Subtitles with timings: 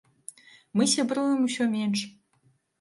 [0.79, 2.05] Мы сябруем усё менш.